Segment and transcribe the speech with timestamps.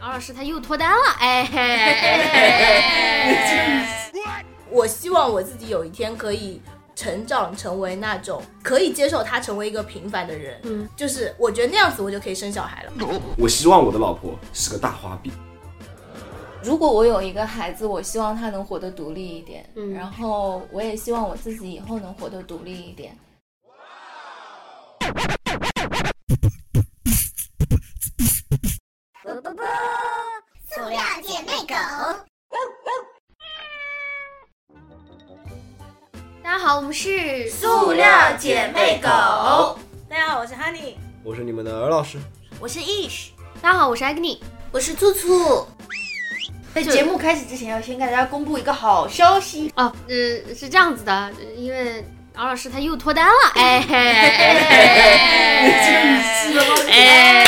[0.00, 1.60] 敖老师他又脱单了，哎嘿，
[4.70, 6.62] 我希望我自己有一天可以
[6.94, 12.92] 成长成为那种可以接受他成为一个平凡的人，嗯，就是我觉得那样子我就可以生小孩了。
[13.36, 15.30] 我希望我的老婆是个大花臂。
[16.62, 23.14] 如果我有一个孩子，我希望他能活得独立一点，嗯然后我也希望我自己以后能活得独立一点。
[30.90, 31.74] 塑料姐妹狗。
[36.42, 38.04] 大家好，我们是塑料
[38.36, 39.08] 姐妹狗
[40.08, 40.96] 大家好，我是 Honey。
[41.22, 42.18] 我是你们的尔老师。
[42.58, 43.28] 我是 Ish，
[43.62, 44.40] 大家好，我是 Agni。
[44.72, 45.64] 我是兔兔。
[46.74, 49.72] 在节目开始之前，要先给大家公布一个好消息。
[49.76, 50.14] 哦，呃，
[50.56, 52.04] 是这样子的，因为
[52.34, 53.94] 敖老师他又脱单了，哎嘿，
[56.90, 57.39] 哎，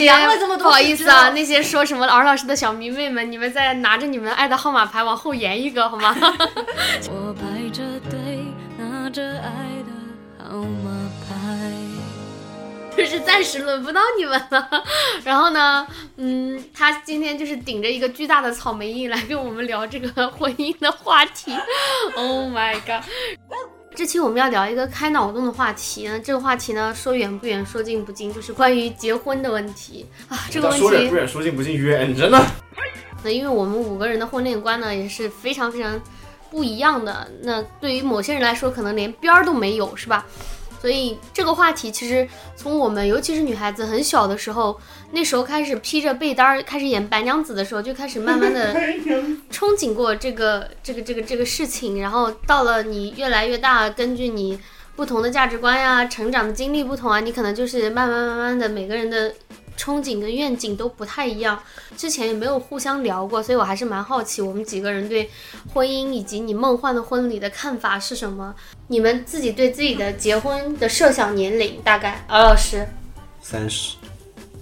[0.00, 6.14] 些凉了这么多不好意思啊，那些说什么儿老师的小迷妹们，你们再拿着你们爱的号码牌往后延一个好吗？
[7.10, 8.44] 我排着队，
[8.78, 10.90] 拿着爱的号码
[11.28, 11.36] 牌。
[12.96, 14.68] 就是暂时轮不到你们了。
[15.24, 21.56] 然后呢，嗯，他今天就是顶着一个巨大的草莓印来跟我们聊这个婚姻的话题。
[22.16, 23.02] Oh my god！
[23.94, 30.38] 这期我们要聊一个开脑洞的话题呢，这个话题呢说远不远，说近不近，就是关于结婚的问题啊。
[30.48, 32.40] 这个问题说远不远，说近不近，远着呢。
[33.22, 36.00] 那因为我们五个人的婚恋观呢也是非常非常
[36.50, 40.24] 不一样的，那对于某些人来说可能连边儿都没有，是吧？
[40.80, 44.80] 所以这个话题其实从我们尤其是女孩子很小的时候，
[45.12, 48.74] 那时候开始披着被单儿开始演白娘子的时候，就开始慢慢的
[49.52, 54.58] 憧憬过这个这个这个这个事情，然后到了你越来越大，根据你
[54.96, 59.32] 不同的价值观呀、成长的经历不同啊，你可能就是慢慢慢慢的每个人的
[59.78, 61.58] 憧憬跟愿景都不太一样。
[61.96, 65.30] 之前也没有互相聊过，所以我还是蛮好奇我们几个人对
[65.72, 68.54] 婚姻以及你梦幻的婚礼的看法是什么。
[68.88, 72.24] 你们自己对自己的结婚的设想年龄大概？
[72.28, 72.86] 敖老师
[73.40, 73.96] 三十，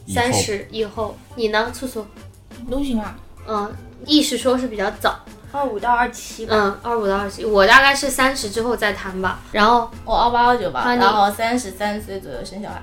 [0.07, 1.73] 三十以后，你呢？
[1.75, 2.07] 素素，
[2.71, 3.19] 都行啊，
[3.49, 3.75] 嗯，
[4.07, 6.55] 意识说是比较早，二五到二七吧。
[6.55, 9.41] 嗯，二五到二七，我大概是三十之后再谈吧。
[9.53, 12.83] 然后我二八二九吧，然后三十三岁左右生小孩。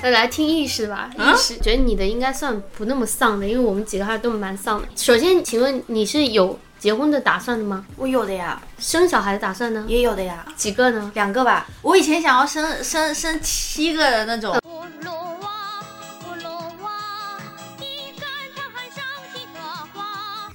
[0.00, 4.86] 再来听意识吧，意识觉得你的应该算不那么丧的，因为我们几个还都蛮丧的。
[4.94, 7.84] 首先，请问你是有结婚的打算的吗？
[7.96, 9.84] 我有的呀，生小孩的打算呢？
[9.88, 11.10] 也有的呀，几个呢？
[11.14, 11.66] 两个吧。
[11.82, 14.56] 我以前想要生生生七个的那种。
[14.62, 14.84] 不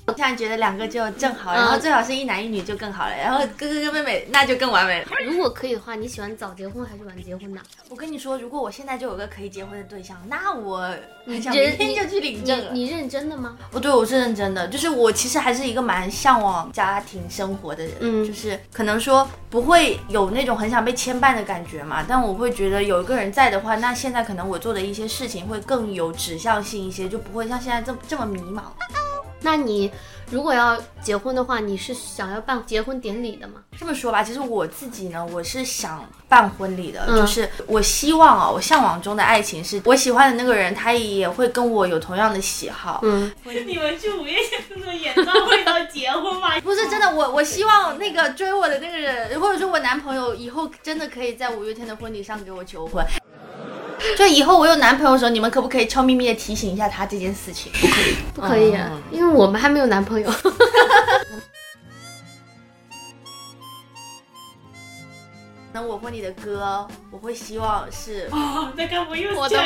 [0.05, 5.07] 我现在觉得两个就正好，嗯然后最好是一男一女就更好了，然后哥哥跟妹妹那就更完美了。
[5.25, 7.61] 如果可以的话，你喜欢早结婚还是晚结婚呢？
[7.87, 10.93] 我跟你说，如果我现在就有个可以结婚的对象，那我
[11.25, 12.71] 很想认明天就去领证了。
[12.73, 13.57] 你你认真的吗？
[13.71, 28.63] 哦，对，我是认真的，就是我其实还是一个蛮向往家庭生活的人，嗯就是可能说不会有那种很想被牵绊的感觉嘛，但我会觉得有一个人在的话，那现在可能我做的一些事情会更有指向性一些，就不会像现在这么这么迷茫。
[29.43, 29.91] 那你
[30.31, 33.55] 如果要结婚的话，你是想要办结婚典礼的吗？
[33.77, 43.01] 这么说吧，其实我自己呢，我是想办婚礼的，嗯就是我希望啊，我向往中的爱情是我喜欢的那个人，他也会跟我有同样的喜好。
[43.03, 43.31] 嗯，
[43.67, 44.33] 你们去五月
[44.67, 46.57] 天的演唱会要结婚吗？
[46.63, 53.05] 不是真的，我我希望那个追我的那个人，或者说我男朋友以后真的可以在五月天的婚礼上给我求婚。
[54.17, 57.71] 就以后我有男朋友的时候，你们可不可以悄咪咪的提醒一下他这件事情？
[57.73, 58.15] 不可以。
[58.35, 60.29] 不可以啊，因为我们还没有男朋友。
[65.75, 69.63] 那我问你的歌，我会希望是，哦，那该不又我的妈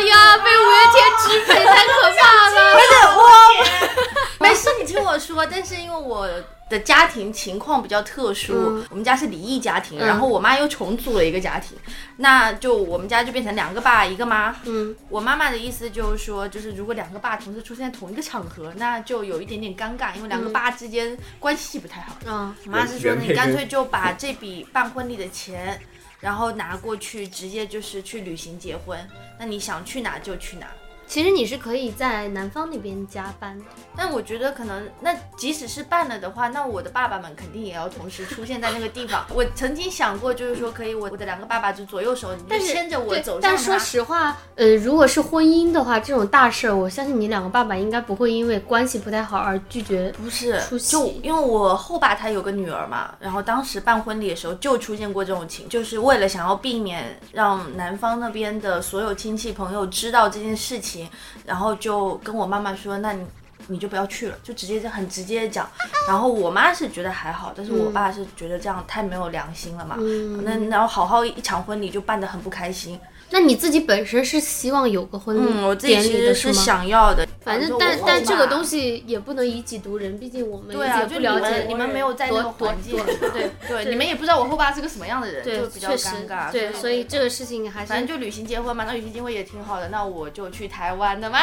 [0.00, 2.74] 呀，被五月天支配太可怕了！
[4.40, 5.46] 没事，你听我说。
[5.46, 6.28] 但是因为我
[6.70, 11.76] 的家庭情况比较特殊，嗯我们家是离异家庭，嗯然后我妈又重组了一个家庭，
[12.16, 14.56] 那就我们家就变成两个爸一个妈。
[14.64, 22.16] 嗯，我妈妈的意思就是说，就是如果两个爸同时出现在同一个场合，那就有一点点尴尬，因为两个爸之间关系不太好。
[22.24, 25.78] 嗯，我妈是说，你干脆就把这笔办婚礼的钱，
[26.20, 28.98] 然后拿过去，直接就是去旅行结婚。
[29.38, 30.66] 那你想去哪就去哪。
[31.14, 33.64] 其实你是可以在男方那边加班的。
[33.96, 39.24] 但我觉得可能，那即使是办了的话，那我的爸爸们肯定也要同时出现在那个地方。
[39.32, 43.78] 我曾经想过，就是说可以我我的两个爸爸就左右手，你但就牵着我走向但说。
[43.78, 50.12] 实话，呃，如果是婚姻的话，这种大事儿，我相信你两个爸爸应该不会因为关系不太好而拒绝。
[50.20, 61.03] 不是就因为我后爸他有个女儿嘛，然后当时办婚礼的时候就出现过这种情，就是为了想要避免让男方那边的所有亲戚朋友知道这件事情，
[61.46, 63.24] 然后就跟我妈妈说，那你。
[63.68, 65.66] 你就不要去了，就直接这很直接的讲。
[66.06, 69.96] 然后我妈是觉得还好，但是我爸是觉得这样太没有良心了嘛。
[69.98, 73.00] 嗯那然后好好一场婚礼就办得很不开心。
[73.34, 76.54] 那你自己本身是希望有个婚礼嗯，我自己典其实是吗？
[76.54, 82.96] 想要的，反正但但这个东西也不能以己度人，毕竟我们对啊，也就你们不了解你们没有在那个多环境
[83.32, 86.52] 对 对，你们也不知道我后爸是个什么样的人，对，就比较确实尴尬。
[86.52, 91.38] 对，所以这个事情还是反正就旅行结婚嘛，那旅行结婚也挺好的，那我就去台湾的嘛，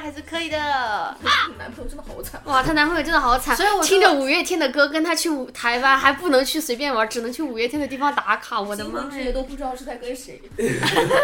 [0.00, 0.56] 还是可以的。
[1.58, 2.40] 男朋友真的好惨。
[2.44, 8.60] 哇，她男朋友真的好惨，所以我说听着五月天的歌，跟他去舞台湾，还不能去随便玩，只能去五月天的地方打卡。
[8.60, 9.32] 我的妈呀！
[9.34, 10.40] 都不知道是在跟谁。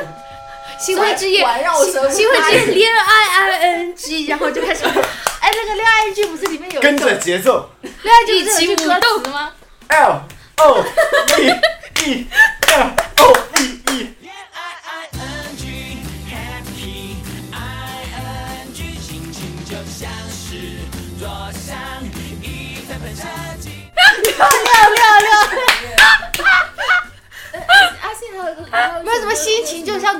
[0.79, 1.47] 新婚之夜，
[1.85, 7.71] 新婚之夜，恋爱 i n g，然后就开始哎，那个恋爱 G 不是里面有跟着节奏。
[7.81, 9.53] 恋爱剧一起舞动词吗
[9.89, 10.23] ？，L
[10.57, 10.85] O
[11.37, 11.61] V
[12.05, 12.27] E
[12.69, 13.72] L O V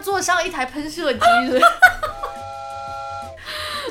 [0.03, 1.21] 坐上一台喷射机。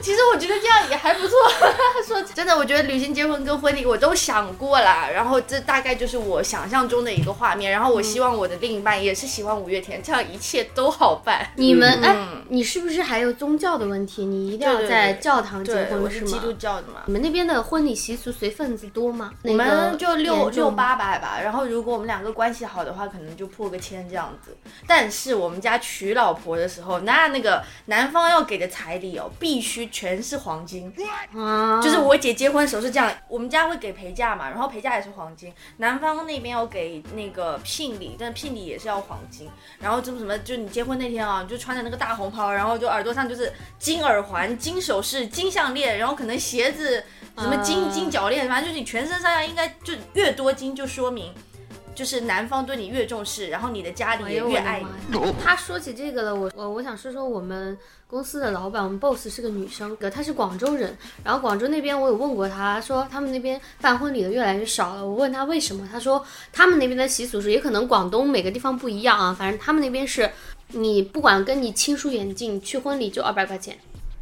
[0.01, 1.37] 其实我觉得这样也还不错。
[2.05, 5.07] 说真的，我觉得旅行、结婚跟婚礼我都想过啦。
[5.13, 7.71] 然后这大概就是我想象中的一个画面。
[7.71, 11.51] 然后我希望我的另一半也是喜欢五月天，这样一切都好办。
[11.55, 14.25] 你们哎嗯，你是不是还有宗教的问题？
[14.25, 16.09] 你一定要在教堂结婚吗？
[16.09, 17.03] 是基督教的嘛。
[17.05, 19.31] 你们那边的婚礼习俗随份子多吗？
[19.43, 24.57] 我们就六六八百吧，然后如果我们两个关系好的话，可能就破个千这样子。
[24.87, 30.91] 但是我们家娶老婆的时候，那那个男方要给的彩礼哦，必须全是黄金。
[31.35, 39.49] 啊，就是我姐结婚的时候是这样，我们家会给陪嫁嘛，然后陪嫁也是黄金，男方那边要给那个聘礼，但聘礼也是要黄金，
[39.79, 47.03] 然后就什么，就你结婚那天啊，你就穿着那个大红袍，然后就耳朵上就是金耳环、金首饰、金项链，然后可能鞋子
[47.37, 51.33] 什么金、啊金脚链，反正就是你全身上下应该就越多金，就说明
[51.93, 55.33] 就是男方对你越重视，然后你的家里也越爱你。
[55.43, 57.77] 他说起这个了，我我我想说说我们
[58.07, 60.97] 公司的老板，我们 boss 是个女生，她是广州人。
[61.23, 65.05] 然后广州那边我有问过她，说他们那边办婚礼的越来越少了。
[65.05, 70.31] 我问她为什么，她说他们那边的习俗是，也可能广东每个地方不一样啊，反正他们那边是，
[70.69, 73.77] 你不管跟你亲疏远近，去婚礼就二百块钱，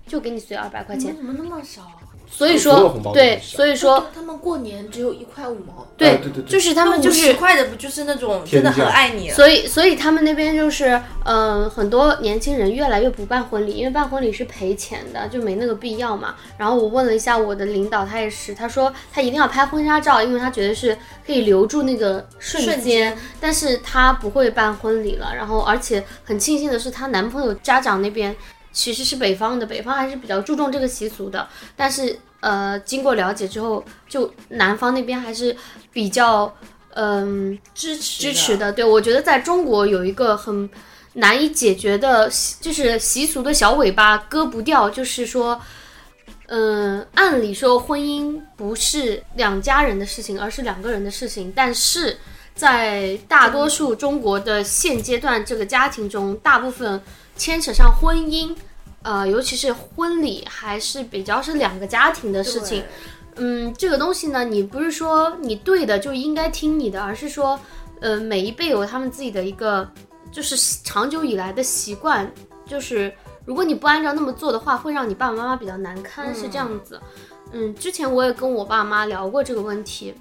[0.07, 1.15] 就给你随二百块钱。
[1.15, 1.91] 怎么那么少？
[2.31, 5.85] 所以说对，所以说他们过年只有一块五毛。
[5.97, 9.29] 对对对对就是他们就是十块的不就是那种真的很爱你？
[9.29, 16.35] 所以，所以他们那边就是，嗯、很多年轻人越来越不办婚礼，因为办婚礼是赔钱的，就没那个必要嘛。
[16.57, 25.35] 然后我问了一下我的领导，他也是，他说他一定要拍婚纱照，因为他觉得是可以留住那个瞬间，瞬间但是他不会办婚礼了。
[25.35, 28.33] 然后，而且很庆幸的是，她男朋友家长那边
[28.71, 35.55] 其实是北方的，北方还是比较注重这个习俗的，但是呃，经过了解之后，就南方那边还是
[35.91, 36.53] 比较。
[36.95, 38.73] 嗯，支持支持的。
[38.73, 40.67] 对我觉得在中国有一个很
[41.13, 42.29] 难以解决的，
[42.59, 45.61] 就是习俗的小尾巴割不掉，就是说，
[46.47, 52.17] 嗯，按理说婚姻不是两家人的事情，而是两个人的事情，但是
[52.55, 56.99] 在大多数中国的现阶段这个家庭中，大部分
[57.39, 58.55] 牵扯上婚姻。
[59.01, 62.83] 呃，尤其是婚礼，还是比较是两个家庭的事情。
[63.37, 67.57] 嗯，这个东西呢，你不是说你对的就应该听你的，而是说，
[68.01, 69.89] 呃，每一辈有他们自己的一个，
[70.33, 72.29] 就是长久以来的习惯，
[72.65, 73.09] 就是
[73.45, 76.99] 如果你不按照那么做的话，会让你爸爸妈妈比较难堪，是这样子。
[77.53, 80.13] 嗯，之前我也跟我爸妈聊过这个问题，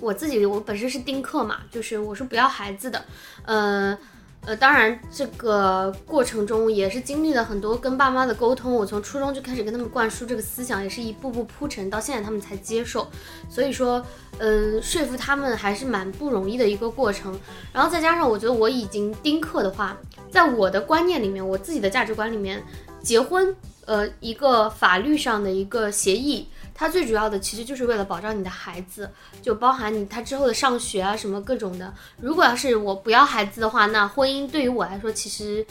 [0.00, 3.04] 我自己我本身是丁克嘛，就是我是不要孩子的，
[3.44, 3.98] 呃。
[4.46, 8.72] 呃，当然，这个过程中也是经历了很多跟爸妈的沟通。
[8.72, 13.08] 我从初中就开始跟他们灌输这个思想，也是一步步铺陈，到现在他们才接受。
[13.50, 14.00] 所以说，
[14.38, 17.36] 嗯，说服他们还是蛮不容易的一个过程。
[17.72, 19.98] 然后再加上，我觉得我已经丁克的话，
[20.30, 22.62] 在我的观念里面，我自己的价值观里面，
[23.02, 23.52] 结婚，
[23.84, 26.46] 呃，一个法律上的一个协议，
[26.78, 31.92] 它最主要的其实就是为了保障你的孩子，就包含你他之后的上学啊什么各种的。
[32.20, 35.66] 如果要是我不要孩子的话，那婚姻对于我来说其实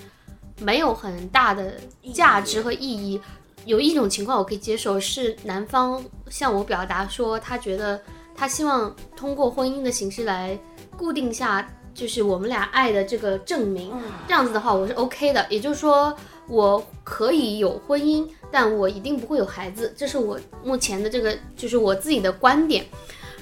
[0.59, 1.75] 没有很大的
[2.11, 3.21] 价值和意义。
[3.65, 8.01] 有一种情况我可以接受，是男方向我表达说，他觉得
[8.35, 10.59] 他希望通过婚姻的形式来
[10.97, 13.91] 固定下，就是我们俩爱的这个证明。
[14.27, 15.45] 这样子的话，我是 OK 的。
[15.49, 16.15] 也就是说，
[16.47, 22.85] 我可以有婚姻，但我一定不会有孩子，这是我目前的这个，就是我自己的观点。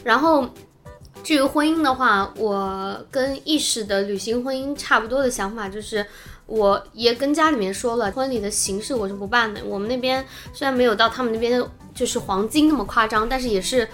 [0.04, 0.48] 然后，
[1.24, 6.06] 至于婚姻的话，我跟意识的旅行婚姻差不多的想法，就是
[6.46, 9.62] 我也跟家里面说了，婚礼的形式我是不办的。
[9.66, 13.88] 我们那边虽然没有到他们那边就是黄金那么夸张，但是也是。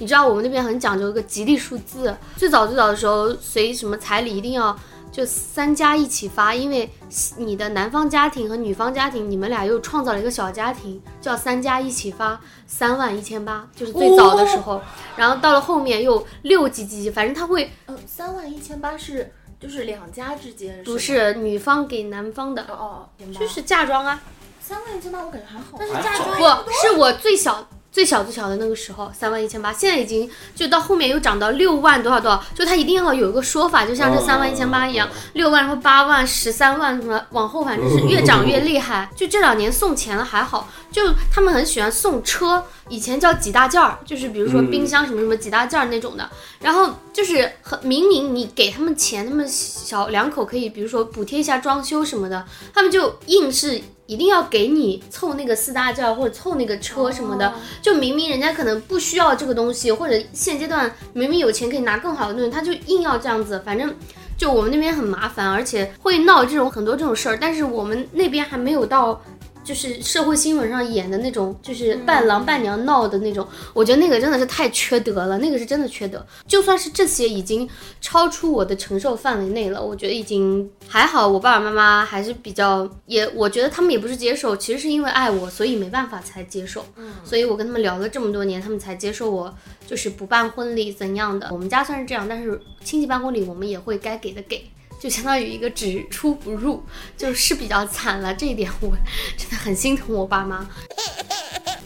[0.00, 4.76] 你知道我们那边很讲究一个吉利数字，最早最早的时候随什么彩礼一定要
[5.14, 6.90] 就三家一起发，因为
[7.36, 14.82] 你的男方家庭和女方家庭，你们俩又创造了一个小家庭，叫三家一起发三万一千八，就是最早的时候。
[15.14, 24.20] 然后到了后面又六级几几，反正他会呃，三万一千八是就是两家之间不是女方给男方的，哦，就是嫁妆啊，
[24.60, 25.76] 三万一千八，我感觉还好。
[25.78, 27.68] 但是嫁妆不是我最小。
[27.94, 39.08] 最小最小的那个时候，三万一千八，现在已经就到后面又涨到六万多少多少，就他一定要有一个说法，就像这哦三万一千八一样，六万然后八万、十三万什么，往后反正是越涨越厉害。
[39.14, 46.28] 就这两年送钱了还好，就他们很喜欢送车，以前叫几大件儿，就是比如说嗯冰箱什么什么几大件儿那种的，
[46.60, 63.94] 然后就是很明明你给他们钱，他们小两口可以比如说补贴一下装修什么的，他们就硬是一定要给你凑那个四大件儿或者凑那个车什么的，就明明人家可能不需要这个东西，或者现阶段明明有钱可以拿更好的东西，他就硬要这样子，反正。
[64.36, 69.22] 就我们那边很麻烦，而且会闹这种很多这种事儿，但是我们那边还没有到，
[69.64, 73.46] 就是社会新闻上演的那种，就是伴郎伴娘闹的那种。
[73.72, 76.24] 我觉得那个真的是太缺德了，那个是真的缺德。
[76.46, 77.68] 就算是这些已经
[78.00, 81.26] 超出我的承受范围内了，我觉得已经还好。
[81.26, 86.84] 我爸爸妈妈还是比较也，我觉得他们也不是接受，其实是因为爱我，所以没办法才接受。
[86.96, 89.52] 嗯，所以我跟他们聊了这么多年，他们才接受我，
[89.86, 91.48] 就是不办婚礼怎样的。
[91.50, 94.70] 我们家算是这样，但是亲戚办婚礼我们也会该给的给。
[95.04, 96.82] 就相当于一个只出不入，
[97.14, 98.32] 就是比较惨了。
[98.32, 98.88] 这一点我
[99.36, 100.66] 真的很心疼我爸妈。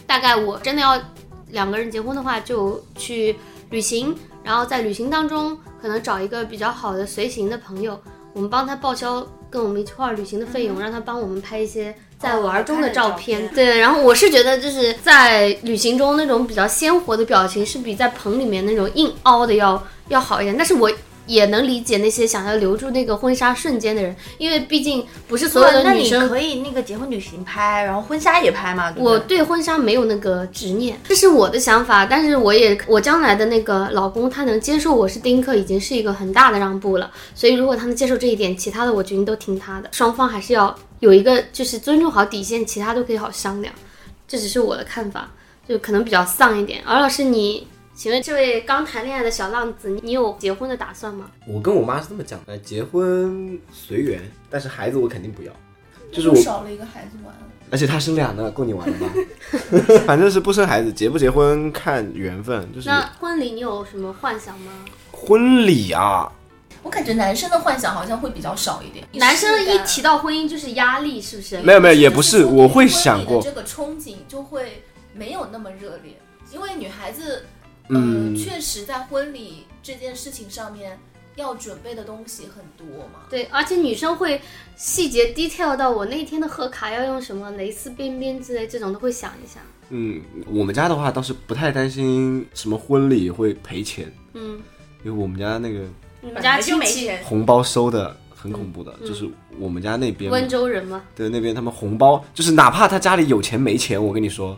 [0.07, 0.97] 大概我真的要
[1.49, 3.35] 两个人结婚的话，就去
[3.71, 7.99] 旅行，然后在旅行当中可能找一个比较好的随行的朋友，
[8.31, 13.45] 我们帮他报销跟我们一块儿旅行的费用，让他帮我们拍一些在玩中的照片。
[13.49, 20.55] 对，然后我是觉得就是在旅行中那种比较鲜活的表情，是比在棚里面那种硬凹的要要好一点。
[20.55, 20.89] 但是我。
[21.29, 28.91] 也能理解那些想要留住那个婚纱瞬间的人，因为毕竟不是所有的那你女生可以那个结婚旅行拍，然后婚纱也拍嘛。
[28.91, 32.03] 对对我对婚纱没有那个执念，这是我的想法。
[32.03, 37.11] 但是我也，我将来的那个老公他能接受我是丁克，已经是一个很大的让步了。
[37.35, 39.89] 所以如果他能接受这一点，其他的我决定都听他的。
[39.91, 43.71] 双方还是要有一个就是尊重好底线，其他都可以好商量。
[44.27, 45.29] 这只是我的看法，
[45.67, 46.81] 就可能比较丧一点。
[46.85, 47.67] 敖老师你。
[47.99, 51.29] 请问这位刚谈恋爱的小浪子，你有结婚的打算吗？
[51.45, 55.51] 我跟我妈是这么讲的，结婚随缘，但是孩子我肯定不要，
[56.09, 57.41] 就是我，少了一个孩子玩了。
[57.69, 59.09] 而且他生俩呢，够你玩了吧？
[60.07, 64.71] 反正是不生孩子，结不结婚看缘分，就是那婚礼你有什么幻想吗？
[65.11, 66.31] 婚礼啊，
[66.81, 69.05] 我感觉男生的幻想好像会比较少一点。
[69.15, 71.57] 男生一提到婚姻就是压力，是不是？
[71.63, 76.17] 没有没有，也不是，我会想过的，这个憧憬就会没有那么热烈，
[76.53, 77.43] 因为女孩子，
[77.89, 80.97] 嗯呃，确实在婚礼这件事情上面
[81.35, 83.21] 要准备的东西很多嘛。
[83.29, 84.41] 对，而且女生会
[84.75, 89.59] 细节 detail 到我那天的贺卡要用什么蕾丝边边之类，这种都会想一下。
[89.89, 94.61] 嗯，我们家的话倒是不太担心什么婚礼会赔钱，嗯，
[95.03, 95.79] 因为我们家那个
[96.21, 97.23] 你们家就亲戚没钱。
[97.23, 99.27] 红包收的很恐怖的，就是
[99.57, 101.01] 我们家那边温州人吗？
[101.15, 104.55] 对那边他们红包，就是哪怕他家里有钱没钱，我跟你说，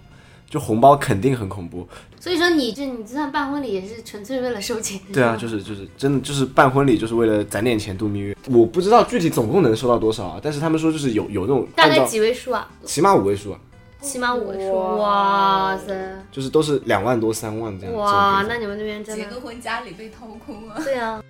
[0.52, 1.88] 就红包肯定很恐怖。
[2.20, 5.00] 所以说你这你就算办婚礼也是纯粹为了收钱。
[5.12, 8.38] 对啊， 就是就是真的就是办婚礼就是为了攒点钱度蜜月。
[8.50, 12.70] 我不知道具体总共能收到多少啊，但是他们说就是有有那种大概几位数啊？
[12.84, 13.60] 起码五位数啊，
[14.02, 14.98] 起码五位数。
[15.00, 15.94] 哇塞，
[16.32, 17.96] 就是都是两万多三万这样。
[17.96, 20.80] 哇，那你们那边真的结个婚家里被掏空了。
[20.84, 21.24] 对啊，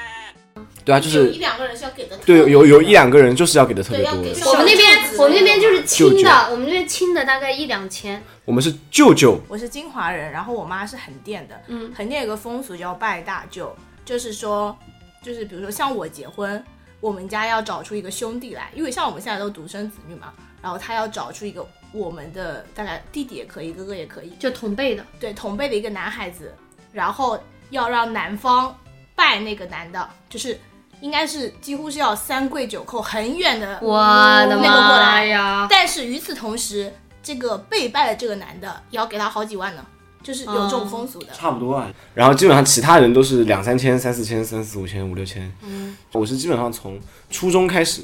[0.82, 4.12] 对啊，就是有一两个人是要给的，对有有一两个人就是要给的特别多。
[4.50, 8.22] 我们那边我们那边就是轻舅舅的，我们那边轻的大概一两千。
[8.46, 11.60] 我们是舅舅，我是金华人，然后我妈是横店的。
[11.66, 14.74] 嗯横店有个风俗叫拜大舅，就是说，
[15.20, 16.64] 就是比如说像我结婚，
[17.00, 26.54] 我们家要找出一个兄弟来，因为像我们现在都独生子女嘛，然后他要找出一个我们的大概弟弟也可以，哥哥也可以，就同辈的，对同辈的一个男孩子，
[26.92, 27.36] 然后
[27.70, 28.72] 要让男方
[29.16, 30.56] 拜那个男的，就是
[31.00, 35.26] 应该是几乎是要三跪九叩很远的我的那个过妈来。
[35.26, 35.66] 呀！
[35.68, 36.94] 但是与此同时，
[37.26, 39.84] 这个被拜的这个男的也要给他好几万呢，
[40.22, 41.32] 就是有这种风俗的。
[41.32, 41.92] 差不多啊。
[42.14, 45.52] 然后基本上其他人都是两三千、三四千、三四五千、五六千。
[45.62, 48.02] 嗯，我是基本上从初中开始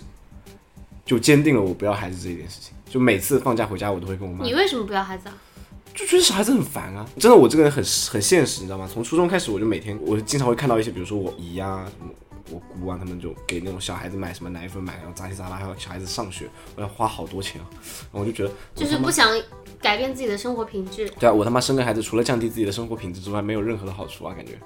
[1.07, 2.73] 就坚定了我不要孩子这一件事情。
[2.91, 5.35] 就每次放假回家，我都会跟我妈你为什么不要孩子啊？
[5.95, 7.07] 就觉得小孩子很烦啊！
[7.21, 8.91] 真的，我这个人很很现实，你知道吗？
[8.93, 12.13] 从初中开始，我就每天，我经常会看到一些，比如说我姨啊、什么
[12.53, 17.67] 我姑啊，他们就给那种小孩子买什么奶粉买，然后杂七杂八，还有小孩子上学，我要花好多钱啊！
[17.73, 19.29] 然后我就觉得，就是不想
[19.81, 21.09] 改变自己的生活品质。
[21.19, 24.59] 对啊，我他妈生个孩子，除了降低自己的生活品质之外，没有任何的好处啊，感觉。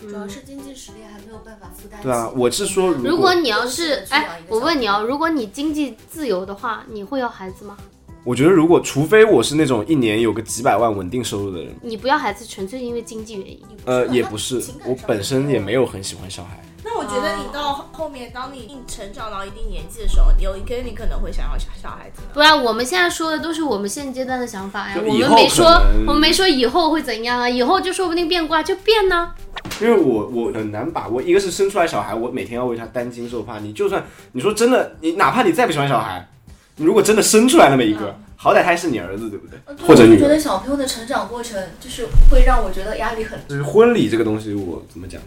[0.00, 2.02] 主要是经济实力还没有办法负担。
[2.02, 7.76] 对啊，我是说，如如果你要是哎我问你啊，如果你经济自由的话，你会要孩子吗？
[8.24, 13.60] 我觉得如果除非我是那种一年有个几百万稳定收入的人，你不要孩子纯粹因为经济原因。
[13.84, 16.58] 呃，也不是我本身也没有很喜欢小孩。
[16.82, 22.28] 那我觉得你到后面，当你成长到一定年纪的时候，有一天你可能会想要小小孩子的。
[22.32, 25.66] 不然我们现在说的都是我们现阶段的想法呀，我们没说
[26.06, 29.32] 我们没说以后会怎样啊，以后就说不定变卦就变呢。
[29.80, 33.58] 因为我我很难把握，一个是生出来小孩，我每天要为他担惊受怕。
[33.58, 34.02] 你就算
[34.32, 36.33] 你说真的，你哪怕你再不喜欢小孩，你
[36.76, 39.58] 如果真的生出来那么一个，好歹他还是你儿子，对不对？
[39.86, 40.26] 或者你觉。
[40.28, 45.20] 得小朋友的成长过程就是会让我觉得压力很就是婚礼这个东西，我怎么讲？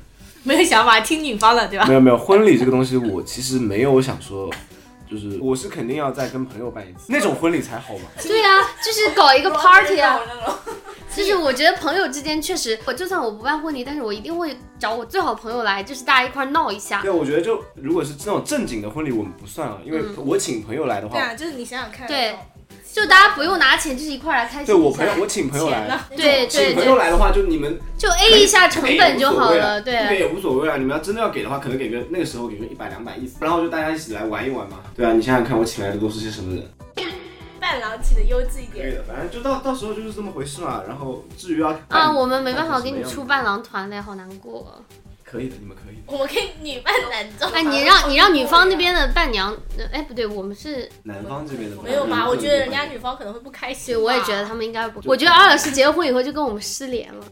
[0.44, 1.94] 没有想法，听女方的，对吧没？
[1.94, 4.50] 有没有，婚礼这个东西，我其实没有想说，
[5.10, 8.06] 就是我是肯定要再跟朋友办一次，那种婚礼才好嘛。
[8.22, 10.20] 对啊，就是搞一个 party 啊。
[11.16, 17.02] 就是我觉得朋友之间确实，我就算我不办婚礼，但是我一定会找我最好朋友来，就是大家一块儿闹一下。
[17.02, 22.36] 对，我觉得就如果是这种正经的婚礼，我们不算了，因为我请朋友来的话，对啊，就是你想想看，对
[22.98, 24.66] 就大家不用拿钱，就是一块儿来开心。
[24.66, 29.80] 对我朋友，我请朋友来对对请朋友，来的话，就你们就 A 一下成本就好了。
[29.82, 30.78] 这边对，也无所谓啊。
[30.78, 34.80] 你们要真的要给的话，可能给个那个时候给个一百两百意思，然后就大家一起来玩一玩嘛。
[34.96, 36.64] 对啊，你想想看，我请来的都是些什么人？
[37.60, 38.88] 伴郎请的优质一点。
[38.88, 40.82] 可以的，反正就到到时候就是这么回事嘛。
[40.88, 44.82] 然后至于要啊，我们没办法给你出伴郎团嘞，好难过。
[45.30, 46.02] 可以的，你们可以。
[46.08, 47.52] 我们可以女扮男装。
[47.52, 52.26] 哎，你让你让女方那边的伴娘，呃哎不对，我们是，男方这边的没有吧？
[52.28, 54.02] 我觉得人家女方可能会不开心。
[54.02, 55.02] 我也觉得他们应该不。
[55.04, 57.26] 我觉得阿老师结了婚以后就跟我们失联了。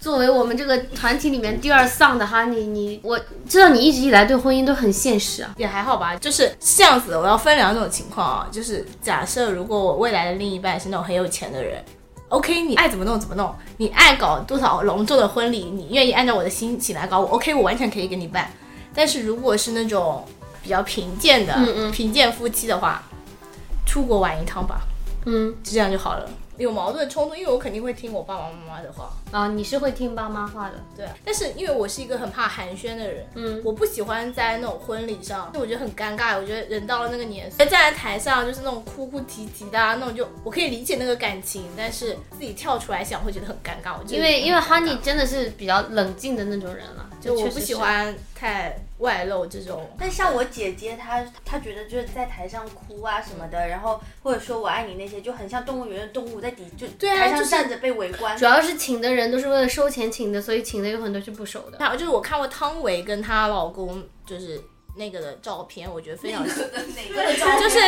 [0.00, 5.54] 作为我们这个团体里面第二丧的哈尼，你我知道你一直以来对婚姻都很现实啊。
[5.58, 7.20] 也还好吧，就是这样子的。
[7.20, 11.84] 我要分两种情况啊，就是假设如果我未来的另一半是那种很有钱的人
[12.32, 18.50] ，OK，你爱怎么弄怎么弄，你爱搞多少隆重的婚礼，你愿意按照我的心情来搞，我 OK，我完全可以给你办。
[18.94, 20.24] 但是如果是那种
[20.62, 23.02] 比较贫贱的、嗯嗯贫贱夫妻的话，
[23.86, 24.80] 出国玩一趟吧，
[25.26, 26.26] 嗯，就这样就好了。
[26.56, 29.10] 有矛盾冲突，因为我肯定会听我爸爸妈妈的话。
[29.32, 30.74] 啊，你是会听爸妈话的。
[30.96, 36.38] 对，但是因为我是一个很怕寒暄的人，嗯，我不喜欢在那种婚礼上，就我觉得很尴尬。
[36.38, 43.96] 我觉得人到了那个年岁，站在台上就是那种哭哭啼啼的、啊、那种就，我可以理解那个感情，但是自己跳出来想会觉得很尴尬。
[43.98, 47.62] 我觉得因为因为 Honey 真的是比较冷静的那种人了，就我不。
[47.62, 49.88] 喜欢太外露这种。
[49.96, 58.44] 但像我姐姐，她她觉得就是在台上哭啊什么的，然后或者说我爱你那些，就很像动物园的动物在底就对啊台上就站着被围观主。
[58.44, 61.78] 要是请的人都是为了收钱请的，所以请的有很多是不熟的。
[61.78, 64.60] 还有就是我看过汤唯跟她老公就是
[64.96, 67.78] 那个的照片，我觉得非常哪个照就是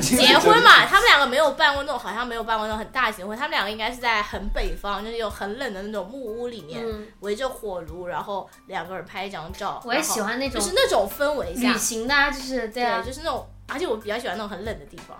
[0.00, 9.82] 结婚嘛，他们两个没有办过那种，好像没有办过那种很大型婚，他们两个应该是在很北方，就是有很冷的那种木屋里面，嗯围着火炉，然后两个人拍一张照。
[9.84, 15.18] 我也喜欢那种就是那种氛围下旅，行的啊，就是对啊对，，就是那种，而且我比较喜欢那种很冷的地方。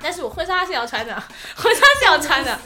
[0.00, 1.14] 但是我婚纱是要穿的，
[1.56, 2.58] 婚纱是要穿的。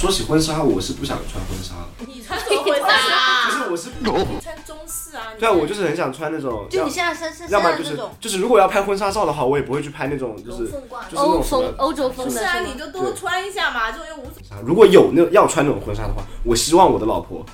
[0.00, 3.50] 说起婚纱，我是不想穿婚纱的，你穿什么婚纱啊？
[3.50, 5.34] 就是我是，你穿中式啊？
[5.36, 10.72] 对啊，我就是很想穿那种，就你现在身身要么就是上的那种，就是如果要拍婚纱照的话，我也不会去拍那种就是
[11.16, 14.62] 欧风欧洲风的是啊，你就多穿一下嘛，这种又无所谓。
[14.64, 17.44] 如果有那要穿那种婚纱的话，我希望我的老婆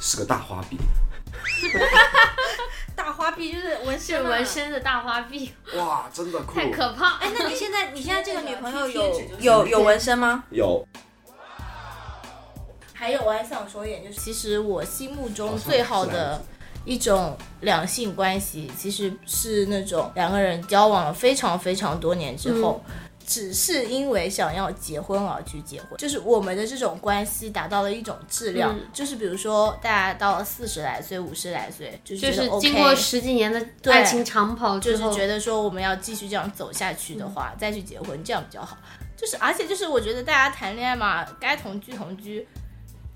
[0.00, 0.78] 是个大花臂，
[2.96, 7.18] 大花臂就是纹身啊，纹身的大花臂，哇，真的酷，太可怕。
[7.18, 10.44] 哎，那你现在你现在这个女朋友有有有纹身吗？
[10.48, 10.88] 有
[13.04, 16.42] 还有，我还想说一点，就是其实我心目中最好的
[16.86, 22.82] 一种两性关系，其实是那种两个人交往了非常非常多年之后。
[23.26, 28.76] 只是因为想要结婚而去结婚，就是我们的这种关系达到了一种质量。
[28.76, 38.76] 嗯就是比如说，大家到了四十来岁、五十来岁，就是就是 OK, 经过十几年的对爱情长跑之后，就是觉得说我们要继续这样走下去的话，再去结婚，这样比较好。
[39.16, 42.46] 就是而且就是我觉得大家谈恋爱嘛，该同居同居，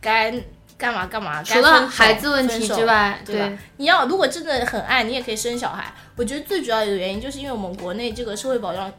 [0.01, 0.31] 该
[0.77, 3.59] 干嘛干嘛，除了孩子问题之外，对吧？
[3.79, 5.93] 你要如果真的很爱，你也可以生小孩。
[6.17, 8.93] 我觉得最主要的原因就是因为我们国内这个社会保障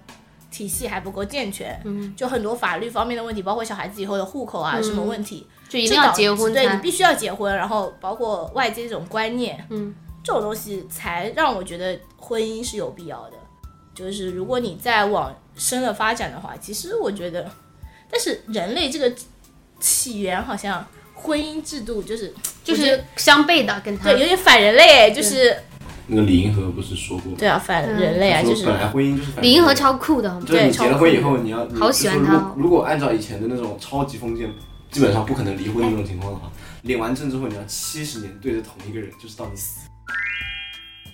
[0.51, 13.37] 体系还不够健全，嗯，就很多法律方面的问题，包括小孩子以后的户口啊、嗯什么问题，就一定要结婚对你必须要结婚，然后包括外界这种观念，嗯，这种东西才让我觉得婚姻是有必要的。
[13.93, 17.49] 就是如果你再往深了发展的话，其实我觉得，
[18.09, 19.13] 但是人类这个
[19.79, 25.55] 起源好像婚姻制度就是 就是相悖的，跟他对有点反人类，就是
[26.07, 27.37] 那个李银河不是说过吗？
[27.39, 34.49] 对啊反人类啊，就是本来婚姻就是反李银河超酷的，就是你对结了婚以后，你要好喜欢他哦如果按照以前的那种超级封建，
[34.91, 36.51] 基本上不可能离婚的那种情况的话，
[36.83, 39.87] 领完证之后你要七十年对着同一个人，就是到你死。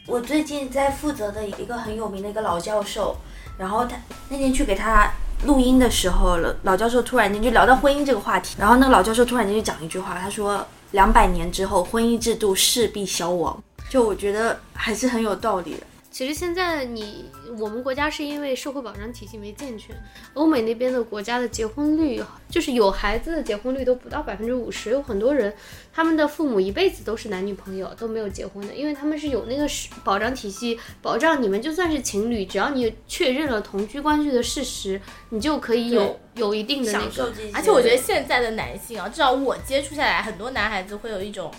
[0.08, 3.18] 我最近在负责的一个很有名的一个老教授，
[3.58, 3.98] 然后他
[4.30, 5.12] 那天去给他
[5.46, 13.58] 录音的时候，老老教授突然间就聊到婚姻这个话题，然后那个老教授突然间就讲一句话，他说两百年之后婚姻制度势必消亡，
[13.90, 15.82] 就我觉得还是很有道理的。
[16.12, 17.26] 其实现在你
[17.60, 19.96] 我们国家是因为社会保障体系没健全，
[20.34, 25.54] 欧美那边的国家的结婚率，就是有孩子的结婚率都不到百分之五十，有很多人
[25.94, 37.34] 他们的父母一辈子都是男女朋友都没有结婚的，因为他们是有那个是保障体系保障你们就算是情侣，只要你确认了同居关系的事实，你就可以有有一定的那个。
[37.54, 41.52] 而且我觉得现在的男性啊，至少我接触下来，很多男孩子会有一种，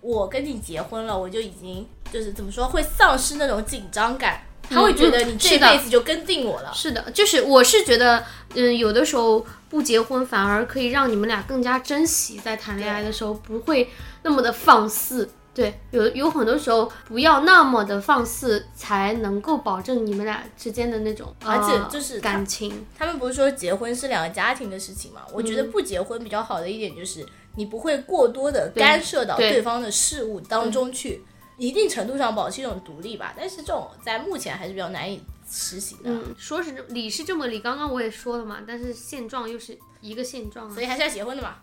[0.00, 4.42] 我跟你结婚了，我就已经就是怎么说，会丧失那种紧张感。
[4.68, 6.70] 他会觉得你这辈子就跟定我了。
[6.74, 13.90] 是的，就是我是觉得，嗯，有的时候不结婚反而可以让你们俩更加珍惜在谈恋爱的时候，不会
[14.22, 15.30] 那么的放肆。
[15.52, 22.86] 对，有有很多时候不要那么的放肆，才能够保证你们俩之间的那种，而且呃就是他感情。
[22.96, 25.22] 他们不是说结婚是两个家庭的事情嘛？
[25.32, 31.24] 我觉嗯得不结婚比较好的一点就是，你不会过多的干涉到对对方的事物当中去，
[31.60, 33.34] 一定程度上保持一种独立吧。
[33.36, 40.82] 但是这种在目前还是比较难以实行的，嗯，说是这理是这么理，刚刚我也说了嘛，但是现状又是一个现状啊所。
[40.82, 41.56] 以还是要结婚的嘛。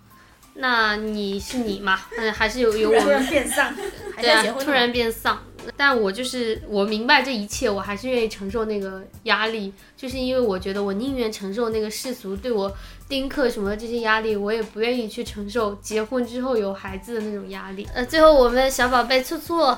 [0.59, 1.99] 那你是你嘛？
[2.17, 3.75] 嗯，还是有有我们变丧，
[4.19, 4.43] 对啊。
[4.59, 5.43] 突然变丧。
[5.75, 12.73] 但我就是我明白这一切，我还是愿意承受那个压力，就是因为我觉得我宁愿承受那个世俗对我
[13.09, 17.87] 丁克什么这些压力，我也不愿意去承受结婚之后有孩子的那种压力。
[17.93, 19.75] 呃，最后我们小宝贝醋醋，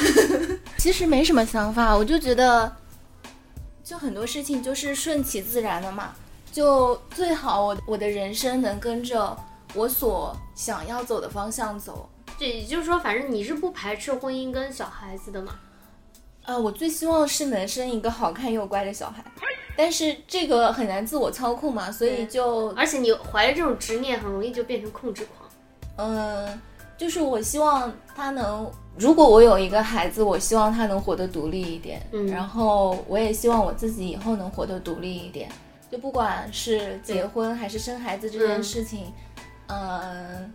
[0.76, 2.76] 其实没什么想法，我就觉得，
[3.84, 6.14] 就很多事情就是顺其自然的嘛，
[6.50, 9.36] 就最好我我的人生能跟着
[9.74, 12.08] 我所想要走的方向走。
[12.38, 15.58] 这也就是说，反正你是不排斥婚姻跟小孩子的嘛？
[16.44, 19.24] 啊，我最希望是能生一个好看又乖的小孩，
[19.76, 25.48] 但是这个很难自我操控嘛，所以就而且你怀着这种执念，很容易就变成控制狂。
[25.98, 26.60] 嗯，
[26.96, 35.50] 就是我希望他能，如果我有一个孩子，我希望他能活得独立一点，嗯然后我也希望我自己以后能活得独立一点，
[35.90, 39.12] 就不管是结婚还是生孩子这件事情，
[39.68, 40.52] 嗯。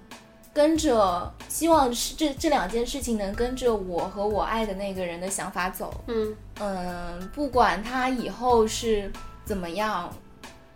[0.53, 5.93] 跟着，希望是这这两件事情能跟着我和我爱的那个人的想法走。
[6.07, 9.11] 嗯嗯，不管他以后是
[9.45, 10.13] 怎么样，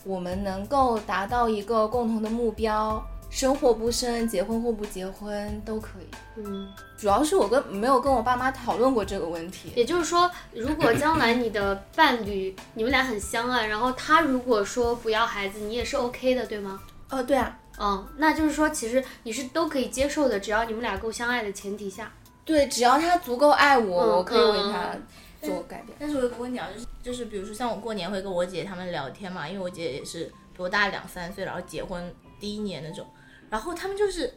[0.03, 6.07] 我们能够达到一个共同的目标，生或不生，结婚或不结婚都可以。
[6.37, 6.67] 嗯。
[6.97, 9.73] 主要是我跟没有跟我爸妈讨论过这个问题。
[9.75, 16.79] 也就是说，如果将来你的伴侣你们俩很相爱，然后他如果说不要孩子，你也是 OK 的，对吗？
[17.09, 22.11] 哦，对啊，嗯，那就是说，其实你是都可以接受的，只要你们俩够相爱的前提下。
[22.45, 25.97] 对，只要他足够爱我，嗯我可以为嗯他做改变。
[25.99, 33.05] 但是我有个问题啊，就是就是比如说像我过年会跟我姐她们聊天嘛，因为我姐也是比我大两三岁，然后结婚第一年那种，
[33.49, 34.33] 然后他们就是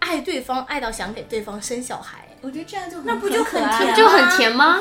[0.00, 4.80] 爱对方爱到想给对方生小孩，我觉得这样就那不就很甜啊就很甜吗？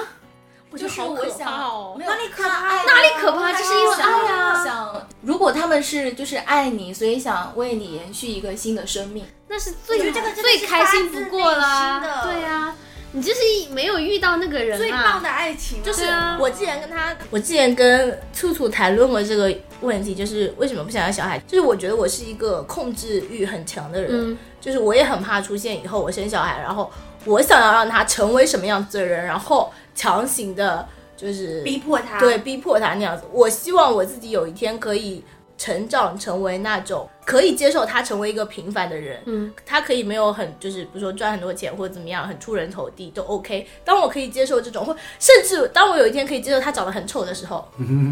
[0.71, 1.95] 我就是好可我想怕哦。
[1.99, 2.83] 哪里可怕？
[2.83, 3.51] 哪里可怕？
[3.51, 11.99] 这是因为想爱啊，想，如果他们是就是爱你，所以想为你延续一个新的生命，那是最最开心不过啦。
[11.99, 12.75] 发自内心的对呀、
[13.11, 14.77] 你就是没有遇到那个人啊。
[14.77, 21.37] 最棒的爱情就是啊我之前跟他，我之前跟兔兔谈论过这个问题，就是为什么不想要小孩？
[21.39, 26.89] 就是我觉得我是一个控制欲很强的人，嗯就是我也很怕出现以后我生小孩，然后
[27.25, 33.23] 我想要让他成为什么样子的人，然后强行的，就是逼迫他，对，逼迫他那样子。
[33.31, 35.23] 我希望我自己有一天可以
[35.57, 43.67] 成长成为那种可以接受他成为一个平凡的人，嗯，他可以没有很就是比如说赚很多钱或者怎么样很出人头地都 OK。
[43.85, 47.67] 当我可以接受这种，或甚至当我有一天可以接受他长得很丑的时候，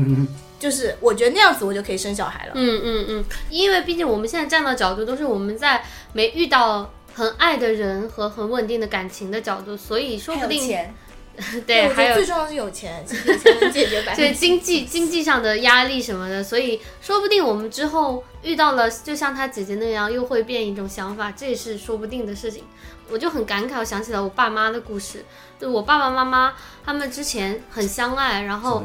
[0.59, 2.51] 就是我觉得那样子我就可以生小孩了。
[2.53, 6.87] 嗯嗯嗯，因为毕竟我们现在站的角度都是我们在没遇到
[7.19, 10.95] 很爱的人和很稳定的感情的角度，所以说不定钱，
[11.67, 22.63] 对，还有最重要是有钱，才能解决百分对 经济经济上的压力什么的，所以说不定我们之后遇到了，就像他姐姐那样，又会变一种想法，这也是说不定的事情。
[23.09, 25.25] 我就很感慨，我想起了我爸妈的故事，
[25.59, 26.53] 就我爸爸妈妈
[26.85, 28.83] 他们之前很相爱，然后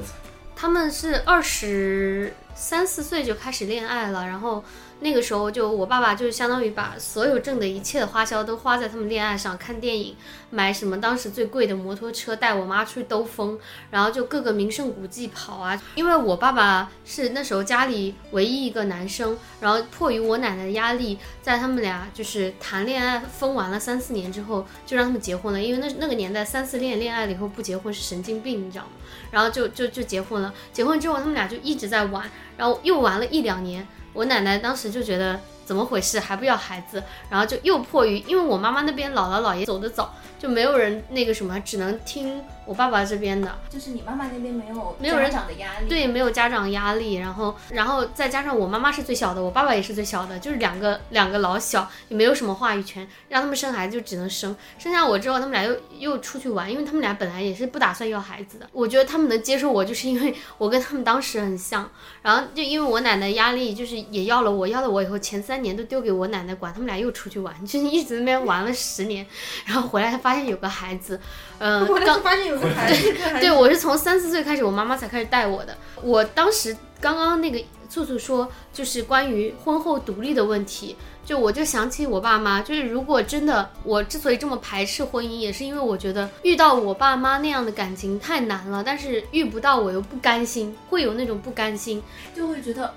[0.56, 4.64] 他们是二十三四岁就开始恋爱了，然后
[5.04, 10.16] 那个时候就我爸爸就是相当于把所有挣的一切的花销都花在他们恋爱上，看电影，
[10.48, 13.58] 买什么当时最贵的摩托车，带我妈出去兜风，
[13.90, 15.78] 然后就各个名胜古迹跑啊。
[15.94, 25.62] 因为我爸爸是那时候家里唯一一个男生，然后迫于我奶奶的压力，在他们俩就是谈恋爱分完了三四年之后，就让他们结婚了。
[25.62, 28.92] 因为那那个年代三四恋恋爱了以后不结婚是神经病，你知道吗？
[29.30, 30.54] 然后就就就结婚了。
[30.72, 33.86] 结婚之后他们俩就一直在玩，然后又玩了一两年。
[34.14, 43.58] 我奶奶当时就觉得怎么回事，还不要孩子，然后就又迫于，因为我妈妈那边姥姥姥爷走得早，就没有人那个什么，只能听我爸爸这边的。
[43.70, 54.54] 就是你妈妈那边没有没有人家长的压力，对，没有家长压力，然后，然后再加上我妈妈是最小的，我爸爸也是最小的，就是两个两个老小，也没有什么话语权，让他们生孩子就只能生。
[54.78, 58.68] 生下我之后，他们俩又又出去玩，因为他们俩本来也是不打算要孩子的。
[58.72, 61.88] 我觉得他们能接受我，就是因为我跟他们当时很像，
[62.22, 69.26] 然后就因为我奶奶压力，就是也要了我，要了我以后，前三年都丢给我奶奶管，他们俩又出去玩，就是一直在那边玩了十年，
[69.64, 71.20] 然后回来发现有个孩子，
[71.58, 75.76] 嗯、我刚发现有个孩子，对，我是从三四岁开始，我妈妈才开始带我的。
[76.02, 92.02] 我当时刚刚那个素素说，就是关于婚后独立的问题，就我就想起我爸妈，就是如果真的我之所以这么排斥婚姻，也是因为我觉得遇到我爸妈那样的感情太难了，但是遇不到我又不甘心，会有那种不甘心，
[92.34, 92.92] 就会觉得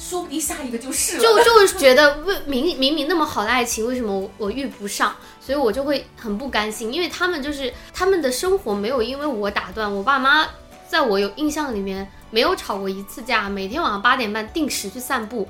[0.00, 1.22] 说不定下一个就是了。
[1.22, 5.14] 就就是觉得为明明明那么好的爱情，为什么我我遇不上？
[5.40, 9.92] 所以我就会很不甘心，因为他们就是他们的生活没有因为我打断。
[9.92, 10.46] 我爸妈
[10.88, 15.48] 在我有印象里面没有吵过一次架，每天晚上八点半定时去散步。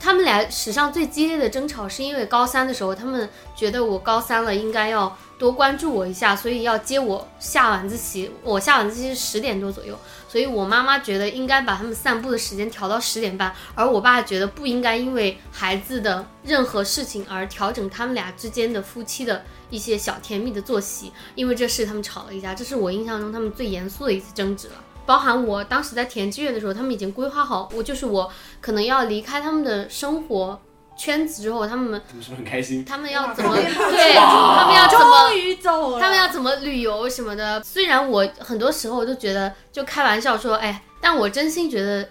[0.00, 8.30] 他们俩史上最激烈的争吵是因为高三的时候，他们觉得我高三了应该要多关注我一下，所以要接我下晚自习。
[8.42, 9.94] 我下晚自习是十点多左右，
[10.26, 24.74] 所以我妈妈觉得应该把他们散步的时间调到十点半，而我爸觉得不应该因为孩子的任何事情而调整他们俩之间的夫妻的一些小甜蜜的作息，因为这事他们吵了一架，这是我印象中他们最严肃的一次争执了。
[25.10, 30.62] 包含我当时在填志愿的时候，他们已经规划好，我就是我可能要离开他们的生活
[30.96, 32.84] 圈子之后，他们他们是不是很开心？
[32.84, 37.60] 他们要怎么对，他们要怎么终于走了，他们要怎么旅游什么的。
[37.64, 42.08] 虽然我很多时候都觉得就开玩笑说，哎，但我真心觉得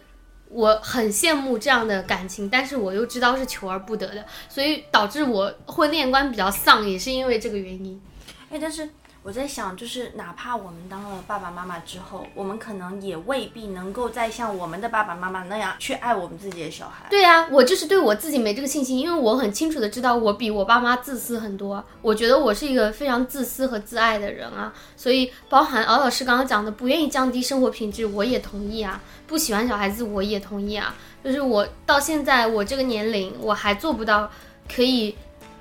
[0.50, 8.02] 我很羡慕这样的感情，但是我又知道是求而不得的，所以导致我婚恋观比较丧，也是因为这个原因。
[8.50, 8.90] 哎，但是
[9.30, 17.06] 我在想，就是哪怕我们当了爸爸妈妈之后，我们可能也未必能够再像我们的爸爸妈妈那样去爱我们自己的小孩。
[17.12, 21.86] 对呀、我就是对我自己没这个信心，因为我很清楚的知道我比我爸妈自私很多。
[22.02, 29.00] 我觉得我是一个非常自私和自爱的人啊，所以包含敖老师刚刚讲的不愿意降低生活品质，我也同意啊。
[29.28, 30.96] 不喜欢小孩子，我也同意啊。
[31.24, 34.28] 就是我到现在我这个年龄，我还做不到
[34.68, 35.16] 可以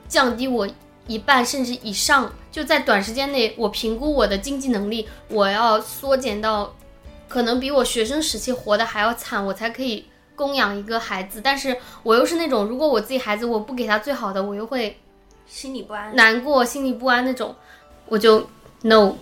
[0.08, 0.66] 降低我
[1.06, 6.74] 一半甚至以上，就在短时间内，我评估我的经济能力，我要缩减到
[7.28, 11.40] 可能比我学生时期活得还要惨，我才可以供养一个孩子。
[11.40, 14.98] 但是我又是那种，如果我自己孩子我不给他最好的，我又会
[15.46, 16.16] 心里不安。
[16.16, 17.54] 难过、心里不安那种，
[18.06, 18.40] 我就
[18.82, 19.14] no，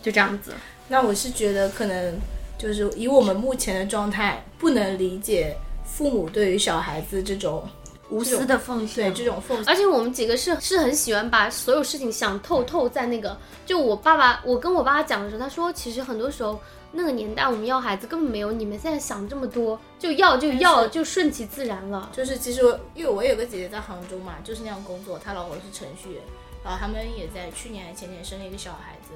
[0.00, 0.54] 就这样子。
[0.88, 2.18] 那我是觉得可能
[2.56, 7.68] 就是以我们目前的状态，不能理解父母对于小孩子这种
[8.10, 9.68] 无私的奉对献，这种奉献。
[9.68, 16.60] 而且我们几个是是很喜欢把所有事情想透透，在那个就我爸爸，我跟我爸爸讲的时候，他说其实很多时候
[16.92, 22.10] 那个年代我们要孩子根本没有你们现在想这么多，就要就要就顺其自然了。
[22.12, 26.22] 就是其实我因为我有个姐姐在杭州嘛，就是那样工作，她老公是程序员，
[26.64, 29.14] 然后他们也在去年还前年生了一个小孩子，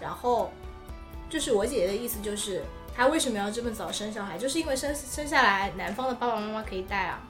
[0.00, 0.52] 然后
[1.28, 2.62] 就是我姐姐的意思就是，
[2.94, 7.20] 她为什么要这么早生小孩，就是因为生生下来男方的爸爸妈妈可以带啊，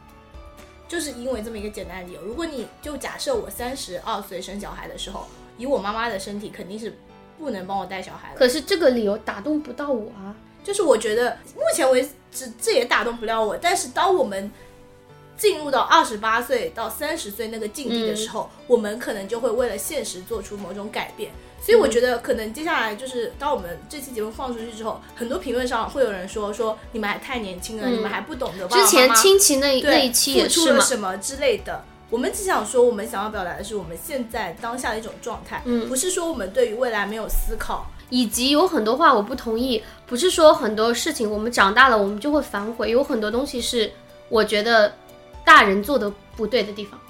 [0.89, 2.21] 就是因为这么一个简单的理由。
[2.23, 5.27] 如果你就假设我三十二岁生小孩的时候，
[5.59, 6.97] 以我妈妈的身体肯定是
[7.39, 10.35] 不能帮我带小孩的，可是这个理由打动不到我啊。
[10.65, 14.51] 就是我觉得目前为止这也打动不了我，但是当我们
[15.37, 21.31] 进入到二十八岁到三十岁那个境地的时候，我们可能就会为了现实做出某种改变。
[21.61, 31.85] 所以我觉得可能接下来就是当我们这期节目放出去之后，很多评论上会有人说说你们还太年轻了，嗯你们还不懂得爸爸之前亲戚那对那一期也付出是，了什么之类的。
[32.09, 37.87] 我们只想说，我们想要表达的是我们现在当下的一种状态，嗯不是说我们对于未来没有思考。
[38.11, 43.91] 以及有很多话我不同意，不是说很多事情我们长大了我们就会反悔，有很多东西是
[44.29, 44.95] 我觉得
[45.47, 47.01] 大人做的不对的地方。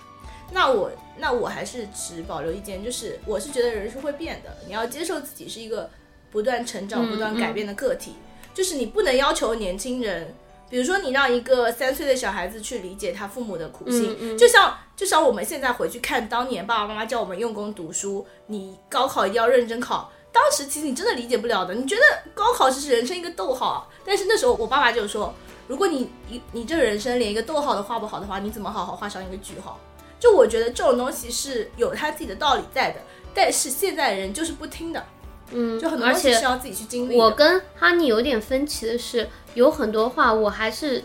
[0.52, 5.90] 那我那我还是持保留意见，就是我是觉得人是会变的，你要接受自己是一个
[6.30, 8.14] 不断成长、嗯不断改变的个体，
[8.54, 10.34] 就是你不能要求年轻人。
[10.68, 20.10] 比如说，你让一个三岁的小孩子去理解他父母的苦心，嗯嗯就像就像我们现在回去看当年爸爸妈妈叫我们用功读书，你高考一定要认真考。
[20.32, 22.02] 当时其实你真的理解不了的，你觉得
[22.34, 25.32] 高考只是人生一个逗号啊，但是那时候我爸爸就说，
[25.68, 29.78] 如果你你你这个人生连一个逗号都画不好的话，你怎么好好画上一个句号？
[30.18, 33.00] 就我觉得这种东西是有它自己的道理在的，
[33.34, 35.04] 但是现在人就是不听的，
[35.50, 37.22] 嗯，就很多东西是要自己去经历的。
[37.22, 41.02] 我跟哈尼有点分歧的是，有很多话我还是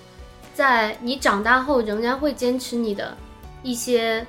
[0.53, 3.17] 在你长大后仍然会坚持你的
[3.63, 4.25] 一些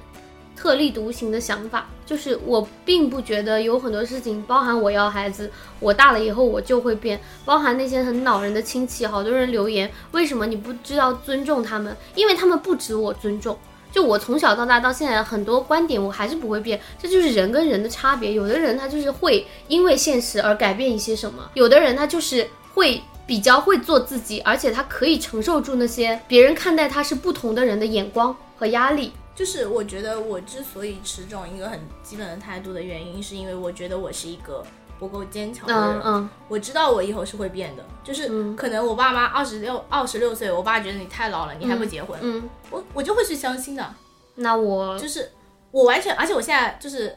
[0.56, 1.86] 特立独行的想法。
[2.12, 11.96] 就是我并不觉得有很多事情，包含我要孩子，我大了以后我就会变，包含那些很恼人的亲戚，好多人留言，为什么你不知道尊重他们？
[12.14, 13.56] 因为他们不值我尊重。
[13.90, 18.34] 就我从小到大到现在很多观点我还是不会变，这就是人跟人的差别。
[18.34, 29.12] 有的人他就是会因为现实而改变一些什么，有的人他就是会比较会做自己，而且他可以承受住那些别人看待他是不同的人的眼光和压力。
[29.34, 34.64] 就是我觉得我之所以持这种一个很基本的态度的原因，是因为我觉得我是一个
[34.98, 36.00] 不够坚强的人。
[36.00, 43.94] 嗯嗯我知道我以后是会变的，就是嗯可能我爸妈二十六二十六岁，我爸觉得你太老了，你还不结婚，嗯，我我就会去相亲的，
[44.34, 45.30] 那我就是
[45.70, 47.16] 我完全，而且我现在就是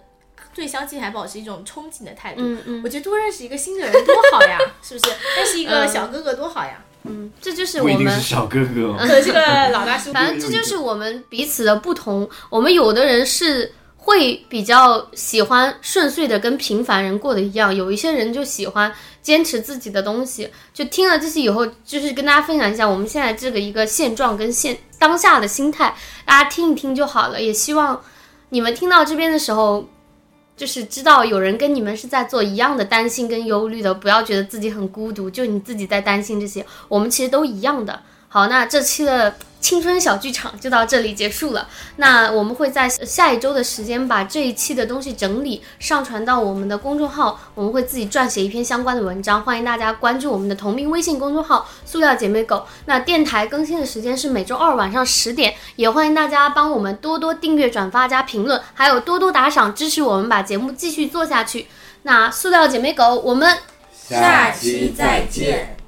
[0.54, 2.39] 对相亲还保持一种憧憬的态度。
[2.41, 5.12] 嗯嗯我觉得多认识一个新的人多好呀， 是不是？
[5.36, 6.82] 认识一个嗯小哥哥多好呀。
[6.82, 6.94] 嗯，
[7.41, 8.98] 这就是我们小哥哥哦。
[9.00, 9.39] 可是个
[9.70, 12.30] 老大叔，反正这就是我们彼此的不同。
[12.50, 18.91] 我们有的人是会比较喜欢顺遂的，跟平凡人过的一样；有一些人就喜欢
[19.22, 20.50] 坚持自己的东西。
[20.74, 27.41] 就听了这些以后，就是跟大家分享一下我们现在这个一个现状跟现当下的心态，大家听一听就好了。
[27.41, 28.02] 也希望
[28.50, 29.88] 你们听到这边的时候。
[30.56, 38.00] 就是知道有人跟你们是在做一样的担心跟忧虑的，不要觉得自己很孤独，就你自己在担心这些，我们其实都一样的。
[38.28, 41.67] 好，那这期的青春小剧场就到这里结束了。
[41.95, 52.63] 那我们会在下一周的时间把这一期的东西整理上传到我们的公众号，我们会自己撰写一篇相关的文章，欢迎大家关注我们的同名微信公众号“塑料姐妹狗”。
[52.86, 61.65] 那电台更新的时间是每周二晚上十点，也欢迎大家帮我们多多订阅、转发加评论，还有多多打赏支持我们把节目继续做下去。
[62.04, 63.58] 那塑料姐妹狗，我们
[63.91, 65.85] 下期再见。